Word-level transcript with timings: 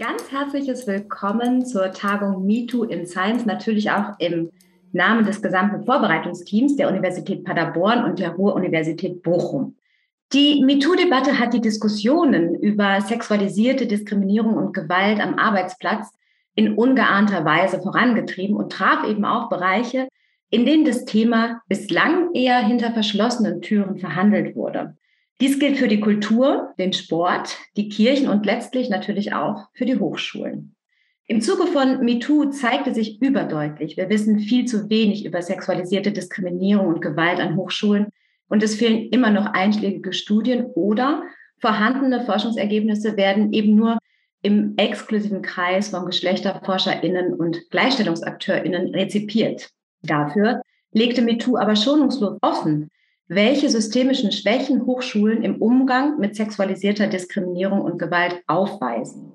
ganz 0.00 0.32
herzliches 0.32 0.86
Willkommen 0.86 1.66
zur 1.66 1.92
Tagung 1.92 2.46
MeToo 2.46 2.84
in 2.84 3.04
Science, 3.06 3.44
natürlich 3.44 3.90
auch 3.90 4.18
im 4.18 4.48
Namen 4.92 5.26
des 5.26 5.42
gesamten 5.42 5.84
Vorbereitungsteams 5.84 6.76
der 6.76 6.88
Universität 6.88 7.44
Paderborn 7.44 8.04
und 8.04 8.18
der 8.18 8.30
Ruhr-Universität 8.30 9.22
Bochum. 9.22 9.76
Die 10.32 10.64
MeToo-Debatte 10.64 11.38
hat 11.38 11.52
die 11.52 11.60
Diskussionen 11.60 12.54
über 12.54 13.02
sexualisierte 13.02 13.86
Diskriminierung 13.86 14.54
und 14.54 14.72
Gewalt 14.72 15.20
am 15.20 15.34
Arbeitsplatz 15.34 16.08
in 16.54 16.76
ungeahnter 16.76 17.44
Weise 17.44 17.82
vorangetrieben 17.82 18.56
und 18.56 18.72
traf 18.72 19.06
eben 19.06 19.26
auch 19.26 19.50
Bereiche, 19.50 20.08
in 20.48 20.64
denen 20.64 20.86
das 20.86 21.04
Thema 21.04 21.60
bislang 21.68 22.32
eher 22.32 22.60
hinter 22.60 22.92
verschlossenen 22.92 23.60
Türen 23.60 23.98
verhandelt 23.98 24.56
wurde. 24.56 24.96
Dies 25.40 25.58
gilt 25.58 25.78
für 25.78 25.88
die 25.88 26.00
Kultur, 26.00 26.74
den 26.78 26.92
Sport, 26.92 27.56
die 27.76 27.88
Kirchen 27.88 28.28
und 28.28 28.44
letztlich 28.44 28.90
natürlich 28.90 29.32
auch 29.32 29.68
für 29.72 29.86
die 29.86 29.98
Hochschulen. 29.98 30.74
Im 31.26 31.40
Zuge 31.40 31.66
von 31.66 32.04
MeToo 32.04 32.50
zeigte 32.50 32.92
sich 32.92 33.22
überdeutlich, 33.22 33.96
wir 33.96 34.10
wissen 34.10 34.40
viel 34.40 34.66
zu 34.66 34.90
wenig 34.90 35.24
über 35.24 35.40
sexualisierte 35.40 36.12
Diskriminierung 36.12 36.88
und 36.88 37.00
Gewalt 37.00 37.40
an 37.40 37.56
Hochschulen 37.56 38.08
und 38.48 38.62
es 38.62 38.74
fehlen 38.74 39.08
immer 39.10 39.30
noch 39.30 39.46
einschlägige 39.46 40.12
Studien 40.12 40.66
oder 40.74 41.22
vorhandene 41.58 42.24
Forschungsergebnisse 42.26 43.16
werden 43.16 43.52
eben 43.52 43.76
nur 43.76 43.98
im 44.42 44.74
exklusiven 44.76 45.40
Kreis 45.40 45.90
von 45.90 46.04
GeschlechterforscherInnen 46.06 47.32
und 47.34 47.70
GleichstellungsakteurInnen 47.70 48.88
rezipiert. 48.94 49.70
Dafür 50.02 50.62
legte 50.92 51.22
MeToo 51.22 51.56
aber 51.56 51.76
schonungslos 51.76 52.38
offen, 52.42 52.90
welche 53.30 53.70
systemischen 53.70 54.32
Schwächen 54.32 54.86
Hochschulen 54.86 55.44
im 55.44 55.62
Umgang 55.62 56.18
mit 56.18 56.34
sexualisierter 56.34 57.06
Diskriminierung 57.06 57.80
und 57.80 57.96
Gewalt 57.96 58.42
aufweisen. 58.48 59.32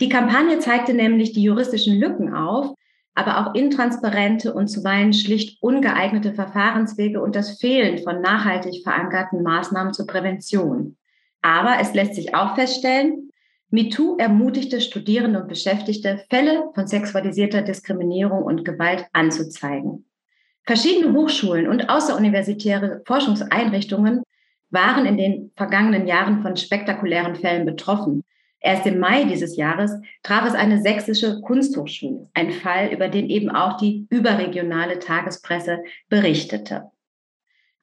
Die 0.00 0.08
Kampagne 0.08 0.58
zeigte 0.58 0.94
nämlich 0.94 1.32
die 1.32 1.42
juristischen 1.42 2.00
Lücken 2.00 2.32
auf, 2.32 2.74
aber 3.14 3.38
auch 3.38 3.54
intransparente 3.54 4.54
und 4.54 4.68
zuweilen 4.68 5.12
schlicht 5.12 5.62
ungeeignete 5.62 6.32
Verfahrenswege 6.32 7.20
und 7.20 7.36
das 7.36 7.60
Fehlen 7.60 7.98
von 7.98 8.22
nachhaltig 8.22 8.82
verankerten 8.82 9.42
Maßnahmen 9.42 9.92
zur 9.92 10.06
Prävention. 10.06 10.96
Aber 11.42 11.76
es 11.78 11.92
lässt 11.92 12.14
sich 12.14 12.34
auch 12.34 12.54
feststellen, 12.54 13.30
MeToo 13.68 14.16
ermutigte 14.16 14.80
Studierende 14.80 15.42
und 15.42 15.48
Beschäftigte, 15.48 16.24
Fälle 16.30 16.70
von 16.74 16.86
sexualisierter 16.86 17.60
Diskriminierung 17.60 18.44
und 18.44 18.64
Gewalt 18.64 19.04
anzuzeigen. 19.12 20.05
Verschiedene 20.66 21.12
Hochschulen 21.12 21.68
und 21.68 21.88
außeruniversitäre 21.88 23.02
Forschungseinrichtungen 23.06 24.22
waren 24.70 25.06
in 25.06 25.16
den 25.16 25.52
vergangenen 25.56 26.08
Jahren 26.08 26.42
von 26.42 26.56
spektakulären 26.56 27.36
Fällen 27.36 27.64
betroffen. 27.64 28.24
Erst 28.58 28.84
im 28.86 28.98
Mai 28.98 29.24
dieses 29.24 29.56
Jahres 29.56 29.92
traf 30.24 30.44
es 30.44 30.54
eine 30.54 30.82
sächsische 30.82 31.40
Kunsthochschule, 31.42 32.28
ein 32.34 32.50
Fall, 32.50 32.92
über 32.92 33.08
den 33.08 33.30
eben 33.30 33.48
auch 33.48 33.76
die 33.76 34.06
überregionale 34.10 34.98
Tagespresse 34.98 35.84
berichtete. 36.08 36.90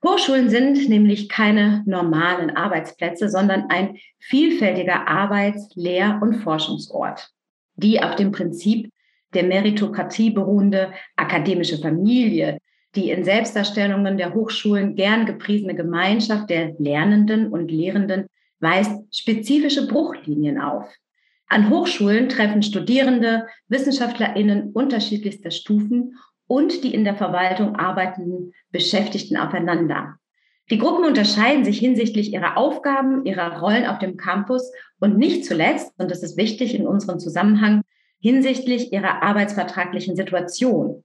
Hochschulen 0.06 0.50
sind 0.50 0.90
nämlich 0.90 1.30
keine 1.30 1.84
normalen 1.86 2.50
Arbeitsplätze, 2.50 3.30
sondern 3.30 3.70
ein 3.70 3.98
vielfältiger 4.20 5.08
Arbeits-, 5.08 5.74
Lehr- 5.76 6.20
und 6.22 6.36
Forschungsort, 6.36 7.30
die 7.76 8.04
auf 8.04 8.16
dem 8.18 8.34
Prinzip 8.34 8.92
der 9.34 9.44
Meritokratie 9.44 10.32
beruhende 10.32 10.92
akademische 11.16 11.78
Familie, 11.78 12.58
die 12.96 13.10
in 13.10 13.24
Selbstdarstellungen 13.24 14.18
der 14.18 14.34
Hochschulen 14.34 14.96
gern 14.96 15.26
gepriesene 15.26 15.76
Gemeinschaft 15.76 16.50
der 16.50 16.74
Lernenden 16.78 17.48
und 17.48 17.72
Lehrenden 17.72 18.28
weist 18.60 18.92
spezifische 19.16 19.88
Bruchlinien 19.88 20.60
auf. 20.62 20.90
An 21.48 21.70
Hochschulen 21.70 22.30
treffen 22.30 22.64
Studierende, 22.64 23.48
Wissenschaftlerinnen 23.68 24.72
unterschiedlichster 24.72 25.52
Stufen 25.52 26.16
und 26.48 26.84
die 26.84 26.94
in 26.94 27.04
der 27.04 27.16
Verwaltung 27.16 27.76
arbeitenden 27.76 28.54
Beschäftigten 28.72 29.38
aufeinander. 29.38 30.16
Die 30.70 30.78
Gruppen 30.78 31.04
unterscheiden 31.04 31.66
sich 31.66 31.78
hinsichtlich 31.78 32.32
ihrer 32.32 32.58
Aufgaben, 32.58 33.26
ihrer 33.26 33.60
Rollen 33.60 33.86
auf 33.86 34.00
dem 34.00 34.18
Campus 34.18 34.72
und 35.00 35.18
nicht 35.18 35.46
zuletzt, 35.46 35.92
und 35.98 36.10
das 36.10 36.24
ist 36.24 36.38
wichtig 36.38 36.74
in 36.74 36.88
unserem 36.88 37.20
Zusammenhang, 37.20 37.82
hinsichtlich 38.20 38.94
ihrer 38.94 39.22
arbeitsvertraglichen 39.22 40.16
Situation. 40.16 41.04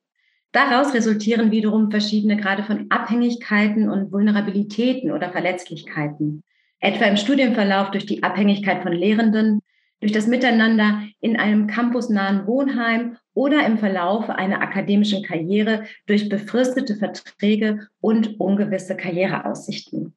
Daraus 0.53 0.95
resultieren 0.95 1.51
wiederum 1.51 1.91
verschiedene 1.91 2.37
gerade 2.37 2.63
von 2.63 2.87
Abhängigkeiten 2.91 3.89
und 3.89 4.13
Vulnerabilitäten 4.13 5.13
oder 5.13 5.31
Verletzlichkeiten. 5.31 6.43
Etwa 6.81 7.05
im 7.05 7.17
Studienverlauf 7.17 7.91
durch 7.91 8.07
die 8.07 8.23
Abhängigkeit 8.23 8.83
von 8.83 8.93
Lehrenden, 8.93 9.61
durch 10.01 10.13
das 10.13 10.27
Miteinander 10.27 11.03
in 11.21 11.37
einem 11.37 11.67
campusnahen 11.67 12.47
Wohnheim 12.47 13.17
oder 13.35 13.67
im 13.67 13.79
Verlauf 13.79 14.31
einer 14.31 14.63
akademischen 14.63 15.23
Karriere 15.23 15.85
durch 16.07 16.29
befristete 16.29 16.97
Verträge 16.97 17.89
und 18.01 18.39
ungewisse 18.41 18.97
Karriereaussichten. 18.97 20.15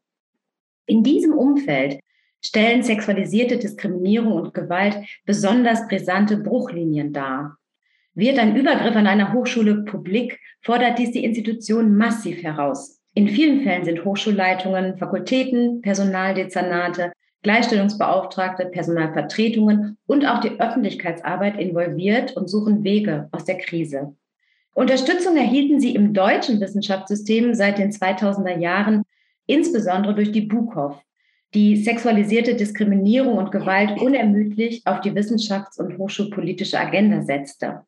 In 0.85 1.03
diesem 1.03 1.33
Umfeld 1.33 1.99
stellen 2.41 2.83
sexualisierte 2.83 3.57
Diskriminierung 3.57 4.33
und 4.33 4.53
Gewalt 4.53 4.97
besonders 5.25 5.87
brisante 5.87 6.37
Bruchlinien 6.37 7.13
dar. 7.13 7.57
Wird 8.13 8.39
ein 8.39 8.57
Übergriff 8.57 8.95
an 8.95 9.07
einer 9.07 9.31
Hochschule 9.31 9.83
publik, 9.83 10.37
fordert 10.61 10.99
dies 10.99 11.11
die 11.11 11.23
Institution 11.23 11.95
massiv 11.95 12.43
heraus. 12.43 12.99
In 13.13 13.29
vielen 13.29 13.63
Fällen 13.63 13.85
sind 13.85 14.03
Hochschulleitungen, 14.03 14.97
Fakultäten, 14.97 15.81
Personaldezernate, 15.81 17.13
Gleichstellungsbeauftragte, 17.43 18.65
Personalvertretungen 18.65 19.97
und 20.07 20.25
auch 20.25 20.41
die 20.41 20.59
Öffentlichkeitsarbeit 20.59 21.59
involviert 21.59 22.35
und 22.35 22.49
suchen 22.49 22.83
Wege 22.83 23.29
aus 23.31 23.45
der 23.45 23.57
Krise. 23.57 24.13
Unterstützung 24.73 25.37
erhielten 25.37 25.79
sie 25.79 25.95
im 25.95 26.13
deutschen 26.13 26.59
Wissenschaftssystem 26.59 27.53
seit 27.53 27.77
den 27.77 27.91
2000er 27.91 28.57
Jahren, 28.57 29.03
insbesondere 29.45 30.15
durch 30.15 30.31
die 30.31 30.41
BUKOW, 30.41 31.01
die 31.53 31.77
sexualisierte 31.77 32.55
Diskriminierung 32.55 33.37
und 33.37 33.51
Gewalt 33.51 34.01
unermüdlich 34.01 34.81
auf 34.85 35.01
die 35.01 35.11
wissenschafts- 35.11 35.79
und 35.79 35.97
hochschulpolitische 35.97 36.79
Agenda 36.79 37.21
setzte. 37.21 37.85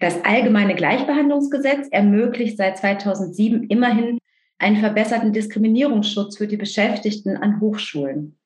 Das 0.00 0.24
allgemeine 0.24 0.74
Gleichbehandlungsgesetz 0.74 1.88
ermöglicht 1.90 2.56
seit 2.56 2.78
2007 2.78 3.64
immerhin 3.64 4.18
einen 4.58 4.76
verbesserten 4.76 5.32
Diskriminierungsschutz 5.32 6.36
für 6.36 6.46
die 6.46 6.56
Beschäftigten 6.56 7.36
an 7.36 7.60
Hochschulen. 7.60 8.38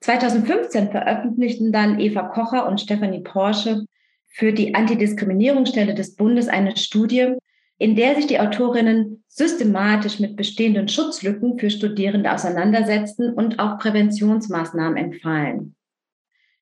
2015 0.00 0.90
veröffentlichten 0.90 1.72
dann 1.72 1.98
Eva 1.98 2.22
Kocher 2.22 2.68
und 2.68 2.80
Stefanie 2.80 3.22
Porsche 3.22 3.84
für 4.26 4.52
die 4.52 4.74
Antidiskriminierungsstelle 4.74 5.94
des 5.94 6.14
Bundes 6.14 6.48
eine 6.48 6.76
Studie, 6.76 7.34
in 7.78 7.94
der 7.94 8.14
sich 8.14 8.26
die 8.26 8.40
Autorinnen 8.40 9.24
systematisch 9.28 10.18
mit 10.18 10.36
bestehenden 10.36 10.88
Schutzlücken 10.88 11.58
für 11.58 11.70
Studierende 11.70 12.32
auseinandersetzten 12.32 13.32
und 13.32 13.58
auch 13.58 13.78
Präventionsmaßnahmen 13.78 14.96
empfahlen. 14.96 15.74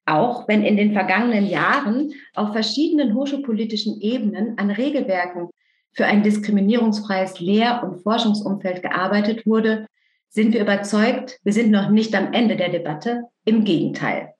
Auch 0.06 0.48
wenn 0.48 0.62
in 0.62 0.76
den 0.76 0.92
vergangenen 0.92 1.46
Jahren 1.46 2.12
auf 2.34 2.52
verschiedenen 2.52 3.14
hochschulpolitischen 3.14 4.00
Ebenen 4.00 4.58
an 4.58 4.70
Regelwerken 4.70 5.48
für 5.92 6.06
ein 6.06 6.22
diskriminierungsfreies 6.22 7.40
Lehr- 7.40 7.82
und 7.82 8.02
Forschungsumfeld 8.02 8.82
gearbeitet 8.82 9.46
wurde, 9.46 9.86
sind 10.28 10.52
wir 10.52 10.60
überzeugt, 10.60 11.38
wir 11.44 11.52
sind 11.52 11.70
noch 11.70 11.90
nicht 11.90 12.14
am 12.14 12.32
Ende 12.32 12.56
der 12.56 12.68
Debatte. 12.68 13.24
Im 13.44 13.64
Gegenteil. 13.64 14.34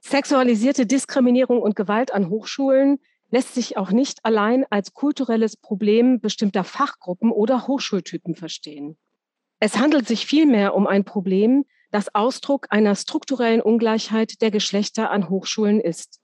Sexualisierte 0.00 0.86
Diskriminierung 0.86 1.62
und 1.62 1.76
Gewalt 1.76 2.12
an 2.12 2.28
Hochschulen 2.28 2.98
lässt 3.30 3.54
sich 3.54 3.76
auch 3.76 3.92
nicht 3.92 4.24
allein 4.24 4.66
als 4.70 4.92
kulturelles 4.92 5.56
Problem 5.56 6.20
bestimmter 6.20 6.64
Fachgruppen 6.64 7.30
oder 7.30 7.66
Hochschultypen 7.66 8.34
verstehen. 8.34 8.98
Es 9.60 9.78
handelt 9.78 10.08
sich 10.08 10.26
vielmehr 10.26 10.74
um 10.74 10.86
ein 10.86 11.04
Problem, 11.04 11.64
das 11.90 12.14
Ausdruck 12.14 12.66
einer 12.70 12.94
strukturellen 12.94 13.60
Ungleichheit 13.60 14.40
der 14.42 14.50
Geschlechter 14.50 15.10
an 15.10 15.28
Hochschulen 15.28 15.80
ist. 15.80 16.20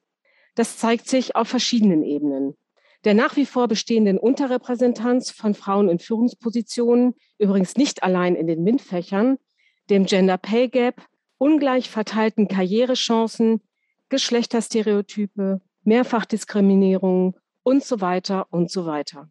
Das 0.54 0.78
zeigt 0.78 1.08
sich 1.08 1.36
auf 1.36 1.48
verschiedenen 1.48 2.02
Ebenen. 2.02 2.56
Der 3.04 3.14
nach 3.14 3.36
wie 3.36 3.46
vor 3.46 3.68
bestehenden 3.68 4.18
Unterrepräsentanz 4.18 5.30
von 5.30 5.54
Frauen 5.54 5.88
in 5.88 5.98
Führungspositionen, 5.98 7.14
übrigens 7.38 7.76
nicht 7.76 8.02
allein 8.02 8.34
in 8.34 8.46
den 8.46 8.64
MINT-Fächern, 8.64 9.38
dem 9.90 10.06
Gender 10.06 10.38
Pay 10.38 10.68
Gap, 10.68 11.02
ungleich 11.38 11.90
verteilten 11.90 12.48
Karrierechancen, 12.48 13.60
Geschlechterstereotype, 14.08 15.60
Mehrfachdiskriminierung 15.82 17.36
und 17.62 17.84
so 17.84 18.00
weiter 18.00 18.46
und 18.50 18.70
so 18.70 18.86
weiter. 18.86 19.28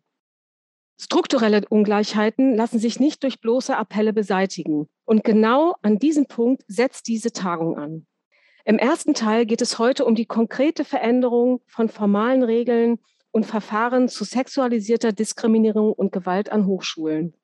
Strukturelle 0.98 1.64
Ungleichheiten 1.68 2.56
lassen 2.56 2.80
sich 2.80 3.00
nicht 3.00 3.24
durch 3.24 3.42
bloße 3.42 3.76
Appelle 3.76 4.14
beseitigen. 4.14 4.88
Und 5.06 5.24
genau 5.24 5.75
an 5.81 6.00
diesem 6.00 6.25
Punkt 6.25 6.63
setzt 6.68 7.07
diese 7.07 7.31
Tagung 7.31 7.78
an. 7.78 8.07
Im 8.66 8.80
ersten 8.80 9.13
Teil 9.13 9.46
geht 9.46 9.62
es 9.62 9.78
heute 9.78 10.06
um 10.06 10.16
die 10.16 10.25
konkrete 10.25 10.84
Veränderung 10.84 11.62
von 11.68 11.88
formalen 11.88 12.42
Regeln 12.42 12.98
und 13.31 13.46
Verfahren 13.46 14.10
zu 14.10 14.24
sexualisierter 14.24 15.12
Diskriminierung 15.12 15.94
und 15.94 16.12
Gewalt 16.12 16.52
an 16.52 16.66
Hochschulen. 16.66 17.36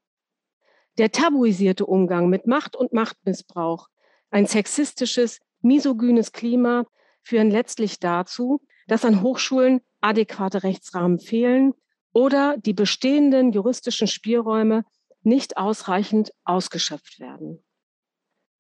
Der 0.98 1.12
tabuisierte 1.12 1.86
Umgang 1.86 2.30
mit 2.30 2.48
Macht 2.48 2.76
und 2.76 2.94
Machtmissbrauch, 2.94 3.88
ein 4.32 4.48
sexistisches, 4.48 5.40
misogynes 5.62 6.32
Klima, 6.32 6.86
führen 7.22 7.52
letztlich 7.52 8.00
dazu, 8.00 8.62
dass 8.88 9.06
an 9.06 9.22
Hochschulen 9.22 9.82
adäquate 10.02 10.64
Rechtsrahmen 10.64 11.20
fehlen 11.20 11.74
oder 12.14 12.58
die 12.58 12.74
bestehenden 12.74 13.52
juristischen 13.52 14.08
Spielräume 14.08 14.84
nicht 15.24 15.58
ausreichend 15.58 16.32
ausgeschöpft 16.44 17.20
werden. 17.20 17.64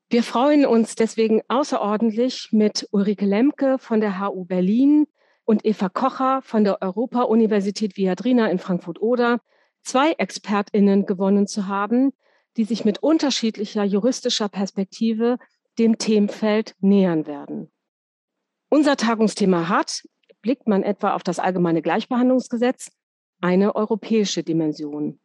Wir 0.10 0.24
freuen 0.24 0.66
uns 0.66 0.96
deswegen 0.96 1.42
außerordentlich 1.48 2.50
mit 2.52 2.86
Ulrike 2.92 3.26
Lemke 3.26 3.78
von 3.80 4.02
der 4.02 4.20
HU 4.20 4.44
Berlin 4.44 5.08
und 5.46 5.66
Eva 5.66 5.88
Kocher 5.88 6.42
von 6.42 6.66
der 6.66 6.82
Europa-Universität 6.82 7.96
Viadrina 7.96 8.50
in 8.50 8.60
Frankfurt-Oder 8.60 9.40
zwei 9.84 10.12
ExpertInnen 10.18 11.06
gewonnen 11.06 11.48
zu 11.48 11.68
haben, 11.68 12.12
die 12.58 12.66
sich 12.66 12.84
mit 12.84 13.02
unterschiedlicher 13.02 13.86
juristischer 13.86 14.50
Perspektive 14.50 15.38
dem 15.80 15.98
Themenfeld 15.98 16.76
nähern 16.82 17.26
werden. 17.26 17.72
Unser 18.68 18.98
Tagungsthema 18.98 19.70
hat, 19.70 20.04
blickt 20.42 20.68
man 20.68 20.84
etwa 20.84 21.14
auf 21.14 21.24
das 21.24 21.40
allgemeine 21.40 21.82
Gleichbehandlungsgesetz, 21.82 22.92
eine 23.40 23.76
europäische 23.76 24.44
Dimension. 24.44 25.21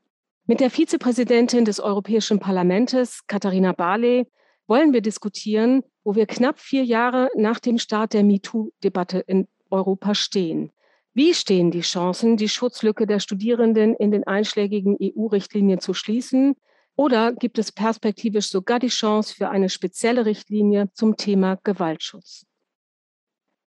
Mit 0.49 0.61
der 0.61 0.71
Vizepräsidentin 0.71 1.65
des 1.65 1.81
Europäischen 1.81 2.39
Parlaments, 2.39 3.27
Katharina 3.27 3.73
Barley, 3.73 4.31
wollen 4.69 4.93
wir 4.93 5.01
diskutieren, 5.01 5.83
wo 6.05 6.15
wir 6.15 6.27
knapp 6.27 6.61
vier 6.61 6.85
Jahre 6.85 7.31
nach 7.35 7.59
dem 7.59 7.79
Start 7.79 8.13
der 8.13 8.23
MeToo-Debatte 8.23 9.19
in 9.27 9.49
Europa 9.71 10.15
stehen. 10.15 10.71
Wie 11.15 11.35
stehen 11.35 11.73
die 11.73 11.81
Chancen, 11.81 12.37
die 12.37 12.49
Schutzlücke 12.49 13.09
der 13.09 13.19
Studierenden 13.19 13.97
in 13.97 14.13
den 14.13 14.25
einschlägigen 14.25 14.97
EU-Richtlinien 15.03 15.81
zu 15.81 15.95
schließen? 15.95 16.55
Oder 16.95 17.33
gibt 17.33 17.59
es 17.59 17.73
perspektivisch 17.73 18.49
sogar 18.49 18.79
die 18.79 18.87
Chance 18.87 19.35
für 19.35 19.49
eine 19.49 19.69
spezielle 19.69 20.27
Richtlinie 20.27 20.91
zum 20.93 21.17
Thema 21.17 21.59
Gewaltschutz? 21.65 22.47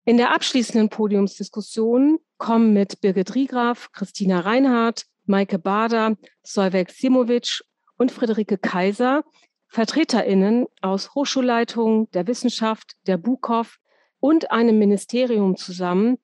In 0.06 0.18
der 0.18 0.32
abschließenden 0.32 0.90
Podiumsdiskussion 0.90 2.20
kommen 2.38 2.74
mit 2.74 3.02
Birgit 3.02 3.34
Riegraf, 3.34 3.92
Christina 3.94 4.42
Reinhardt, 4.42 5.08
Maike 5.28 5.60
Bader, 5.60 6.16
Solveig 6.44 6.90
Simovic 6.90 7.62
und 7.98 8.12
Friederike 8.12 8.58
Kaiser 8.58 9.24
VertreterInnen 9.68 10.66
aus 10.82 11.14
Hochschulleitungen, 11.14 12.10
der 12.12 12.28
Wissenschaft, 12.28 12.96
der 13.06 13.18
BUKOW 13.18 13.78
und 14.20 14.52
einem 14.52 14.80
Ministerium 14.80 15.58
zusammen, 15.58 16.18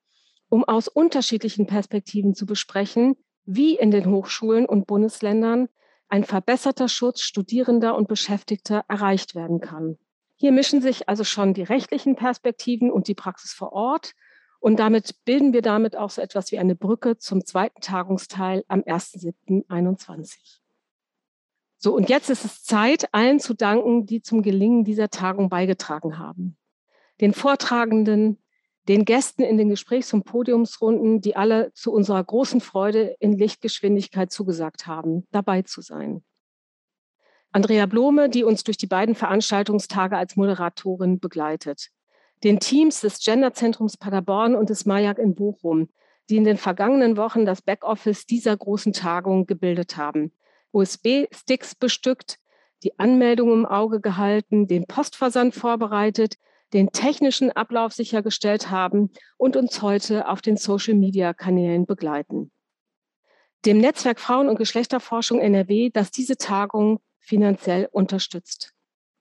um 0.50 0.63
aus 0.63 0.88
unterschiedlichen 0.88 1.67
Perspektiven 1.67 2.33
zu 2.33 2.45
besprechen, 2.45 3.15
wie 3.45 3.75
in 3.75 3.91
den 3.91 4.05
Hochschulen 4.05 4.65
und 4.65 4.88
Bundesländern 4.88 5.67
ein 6.07 6.23
verbesserter 6.23 6.88
Schutz 6.88 7.21
Studierender 7.21 7.95
und 7.95 8.07
Beschäftigter 8.07 8.85
erreicht 8.88 9.35
werden 9.35 9.59
kann. 9.59 9.97
Hier 10.35 10.51
mischen 10.51 10.81
sich 10.81 11.09
also 11.09 11.23
schon 11.23 11.53
die 11.53 11.63
rechtlichen 11.63 12.15
Perspektiven 12.15 12.91
und 12.91 13.07
die 13.07 13.15
Praxis 13.15 13.51
vor 13.51 13.73
Ort. 13.73 14.13
Und 14.63 14.77
damit 14.77 15.25
bilden 15.25 15.51
wir 15.51 15.62
damit 15.62 15.98
auch 15.98 16.10
so 16.10 16.21
etwas 16.21 16.54
wie 16.54 16.57
eine 16.57 16.74
Brücke 16.74 17.18
zum 17.18 17.45
zweiten 17.45 17.81
Tagungsteil 17.81 18.63
am 18.69 18.80
1.7.21. 18.80 20.62
So, 21.77 21.94
und 21.94 22.07
jetzt 22.07 22.30
ist 22.30 22.45
es 22.45 22.63
Zeit, 22.63 23.13
allen 23.13 23.42
zu 23.42 23.56
danken, 23.56 24.06
die 24.06 24.21
zum 24.21 24.42
Gelingen 24.42 24.86
dieser 24.86 25.10
Tagung 25.10 25.50
beigetragen 25.50 26.18
haben. 26.18 26.56
Den 27.19 27.33
Vortragenden, 27.33 28.42
den 28.88 29.04
Gästen 29.04 29.42
in 29.44 29.57
den 29.57 29.68
Gesprächs- 29.68 30.13
und 30.13 30.24
Podiumsrunden, 30.24 31.19
die 31.19 31.36
alle 31.36 31.74
zu 31.74 31.92
unserer 31.92 32.24
großen 32.24 32.62
Freude 32.62 33.18
in 33.19 33.38
Lichtgeschwindigkeit 33.38 34.31
zugesagt 34.31 34.88
haben, 34.88 35.27
dabei 35.31 35.63
zu 35.63 35.81
sein. 35.81 36.24
Andrea 37.51 37.86
Blome, 37.86 38.30
die 38.30 38.45
uns 38.45 38.63
durch 38.63 38.77
die 38.77 38.88
beiden 38.88 39.13
Veranstaltungstage 39.13 40.15
als 40.15 40.38
Moderatorin 40.38 41.19
begleitet. 41.19 41.92
Den 42.44 42.60
Teams 42.60 43.01
des 43.01 43.19
Genderzentrums 43.24 43.98
Paderborn 43.98 44.56
und 44.56 44.69
des 44.69 44.86
Majak 44.86 45.18
in 45.18 45.36
Bochum, 45.36 45.90
die 46.30 46.38
in 46.38 46.44
den 46.44 46.57
vergangenen 46.57 47.18
Wochen 47.18 47.45
das 47.45 47.62
Backoffice 47.62 48.25
dieser 48.25 48.56
großen 48.56 48.94
Tagung 48.94 49.45
gebildet 49.45 49.98
haben 49.98 50.34
USB-Sticks 50.74 51.75
bestückt, 51.75 52.40
die 52.84 53.00
Anmeldung 53.00 53.54
im 53.54 53.66
Auge 53.66 54.01
gehalten, 54.01 54.68
den 54.68 54.86
Postversand 54.86 55.56
vorbereitet, 55.56 56.36
den 56.74 56.92
technischen 56.92 57.51
Ablauf 57.51 57.94
sichergestellt 57.94 58.72
haben 58.72 59.12
und 59.38 59.56
uns 59.56 59.81
heute 59.81 60.28
auf 60.28 60.42
den 60.42 60.57
Social-Media-Kanälen 60.57 61.86
begleiten. 61.86 62.51
Dem 63.66 63.78
Netzwerk 63.78 64.19
Frauen- 64.19 64.50
und 64.50 64.57
Geschlechterforschung 64.57 65.39
NRW, 65.39 65.92
das 65.92 66.12
diese 66.12 66.36
Tagung 66.36 67.00
finanziell 67.19 67.88
unterstützt. 67.92 68.74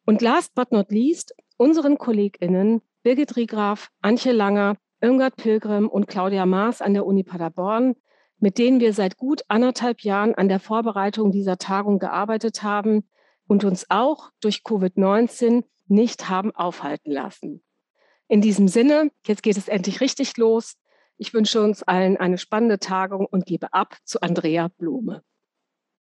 Und 0.04 0.22
last 0.22 0.54
but 0.54 0.72
not 0.72 0.90
least, 0.90 1.34
unseren 1.56 1.98
KollegInnen 1.98 2.80
Birgit 3.02 3.34
Riegraf, 3.36 3.88
Antje 4.00 4.30
Langer, 4.30 4.76
Irmgard 5.00 5.34
Pilgrim 5.36 5.88
und 5.88 6.06
Claudia 6.06 6.46
Maas 6.46 6.80
an 6.80 6.94
der 6.94 7.04
Uni 7.04 7.24
Paderborn, 7.24 7.96
mit 8.38 8.58
denen 8.58 8.78
wir 8.78 8.92
seit 8.92 9.16
gut 9.16 9.42
anderthalb 9.48 10.02
Jahren 10.02 10.36
an 10.36 10.48
der 10.48 10.60
Vorbereitung 10.60 11.32
dieser 11.32 11.58
Tagung 11.58 11.98
gearbeitet 11.98 12.62
haben 12.62 13.08
und 13.48 13.64
uns 13.64 13.86
auch 13.88 14.30
durch 14.40 14.62
Covid-19 14.64 15.64
nicht 15.88 16.28
haben 16.28 16.54
aufhalten 16.54 17.10
lassen. 17.10 17.64
In 18.28 18.40
diesem 18.40 18.68
Sinne, 18.68 19.10
jetzt 19.26 19.42
geht 19.42 19.56
es 19.56 19.66
endlich 19.66 20.00
richtig 20.00 20.36
los. 20.36 20.76
Ich 21.18 21.34
wünsche 21.34 21.60
uns 21.60 21.82
allen 21.82 22.16
eine 22.16 22.38
spannende 22.38 22.78
Tagung 22.78 23.26
und 23.26 23.46
gebe 23.46 23.72
ab 23.72 23.96
zu 24.04 24.22
Andrea 24.22 24.68
Blume. 24.68 25.22